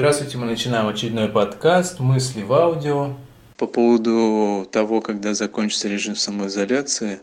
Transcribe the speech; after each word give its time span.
Здравствуйте, 0.00 0.38
мы 0.38 0.46
начинаем 0.46 0.88
очередной 0.88 1.28
подкаст 1.28 2.00
«Мысли 2.00 2.40
в 2.42 2.54
аудио». 2.54 3.16
По 3.58 3.66
поводу 3.66 4.66
того, 4.72 5.02
когда 5.02 5.34
закончится 5.34 5.88
режим 5.88 6.16
самоизоляции, 6.16 7.20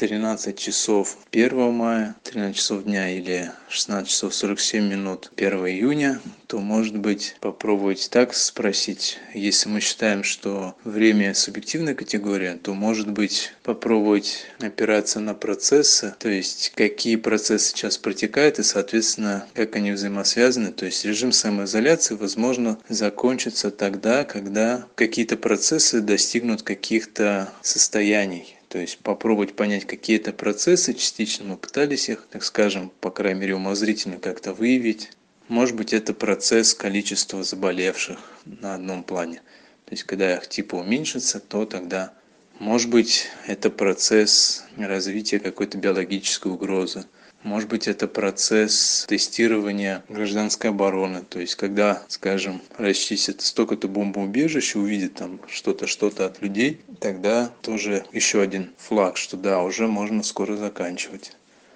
13 0.00 0.58
часов 0.58 1.18
1 1.30 1.72
мая, 1.74 2.16
13 2.22 2.56
часов 2.56 2.84
дня 2.84 3.14
или 3.14 3.50
16 3.68 4.08
часов 4.08 4.34
47 4.34 4.88
минут 4.88 5.30
1 5.36 5.52
июня, 5.66 6.22
то 6.46 6.58
может 6.58 6.96
быть 6.96 7.36
попробовать 7.42 8.08
так 8.10 8.32
спросить. 8.32 9.18
Если 9.34 9.68
мы 9.68 9.80
считаем, 9.80 10.24
что 10.24 10.74
время 10.84 11.34
субъективная 11.34 11.94
категория, 11.94 12.54
то 12.54 12.72
может 12.72 13.10
быть 13.10 13.52
попробовать 13.62 14.46
опираться 14.58 15.20
на 15.20 15.34
процессы, 15.34 16.14
то 16.18 16.30
есть 16.30 16.72
какие 16.74 17.16
процессы 17.16 17.68
сейчас 17.68 17.98
протекают 17.98 18.58
и, 18.58 18.62
соответственно, 18.62 19.46
как 19.52 19.76
они 19.76 19.92
взаимосвязаны. 19.92 20.72
То 20.72 20.86
есть 20.86 21.04
режим 21.04 21.30
самоизоляции, 21.30 22.14
возможно, 22.14 22.78
закончится 22.88 23.70
тогда, 23.70 24.24
когда 24.24 24.86
какие-то 24.94 25.36
процессы 25.36 26.00
достигнут 26.00 26.62
каких-то 26.62 27.52
состояний 27.60 28.56
то 28.70 28.78
есть 28.78 28.98
попробовать 28.98 29.56
понять 29.56 29.84
какие-то 29.84 30.32
процессы 30.32 30.94
частично 30.94 31.44
мы 31.44 31.56
пытались 31.56 32.08
их 32.08 32.28
так 32.30 32.44
скажем 32.44 32.92
по 33.00 33.10
крайней 33.10 33.40
мере 33.40 33.56
умозрительно 33.56 34.18
как-то 34.18 34.54
выявить. 34.54 35.10
Может 35.48 35.74
быть 35.74 35.92
это 35.92 36.14
процесс 36.14 36.72
количества 36.72 37.42
заболевших 37.42 38.20
на 38.44 38.76
одном 38.76 39.02
плане. 39.02 39.42
То 39.86 39.90
есть 39.90 40.04
когда 40.04 40.36
их 40.36 40.48
типа 40.48 40.76
уменьшится 40.76 41.40
то 41.40 41.66
тогда 41.66 42.14
может 42.60 42.90
быть 42.90 43.26
это 43.48 43.70
процесс 43.70 44.64
развития 44.78 45.40
какой-то 45.40 45.76
биологической 45.76 46.52
угрозы 46.52 47.06
может 47.42 47.68
быть 47.68 47.88
это 47.88 48.06
процесс 48.06 49.06
тестирования 49.08 50.04
гражданской 50.08 50.70
обороны. 50.70 51.22
То 51.28 51.40
есть 51.40 51.54
когда 51.54 52.02
скажем 52.08 52.60
расчистят 52.76 53.40
столько-то 53.40 53.88
бомбоубежищ 53.88 54.76
увидит 54.76 55.14
там 55.14 55.40
что-то 55.48 55.86
что-то 55.86 56.26
от 56.26 56.42
людей 56.42 56.80
тогда 57.00 57.50
тоже 57.62 58.04
еще 58.12 58.42
один 58.42 58.70
флаг 58.76 59.16
что 59.16 59.36
да 59.36 59.62
уже 59.62 59.86
можно 59.86 60.22
скоро 60.22 60.56
заканчивать. 60.56 61.32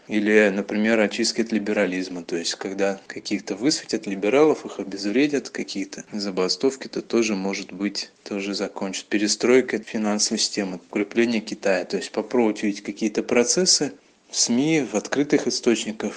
Или 0.07 0.53
например 0.55 1.01
очистки 1.01 1.41
от 1.41 1.51
либерализма. 1.51 2.23
То 2.25 2.37
есть 2.37 2.57
когда 2.57 3.01
каких-то 3.07 3.57
высветят 3.57 4.07
либералов 4.07 4.67
их 4.67 4.79
обезвредят 4.79 5.49
какие-то 5.49 6.05
забастовки 6.13 6.89
то 6.89 7.01
тоже 7.01 7.35
может 7.35 7.73
быть 7.73 8.11
тоже 8.23 8.55
закончат. 8.55 9.07
Перестройка 9.07 9.79
финансовой 9.79 10.39
системы 10.39 10.79
укрепление 10.91 11.41
китая. 11.41 11.87
То 11.87 11.97
есть 11.97 12.13
попробовать 12.13 12.63
увидеть 12.63 12.83
какие-то 12.83 13.23
процессы 13.23 13.93
в 14.35 14.41
СМИ, 14.41 14.85
в 14.93 14.97
открытых 14.97 15.47
источниках, 15.47 16.13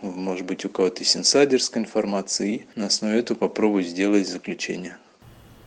может 0.00 0.46
быть, 0.46 0.64
у 0.64 0.70
кого-то 0.70 1.00
есть 1.00 1.14
инсайдерская 1.14 1.82
информация, 1.82 2.46
и 2.48 2.62
на 2.74 2.86
основе 2.86 3.18
этого 3.18 3.36
попробовать 3.36 3.88
сделать 3.88 4.26
заключение. 4.26 4.96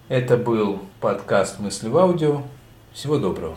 Это 0.09 0.35
был 0.35 0.79
подкаст 0.99 1.59
«Мысли 1.59 1.89
в 1.89 1.97
аудио». 1.97 2.41
Всего 2.93 3.19
доброго. 3.19 3.55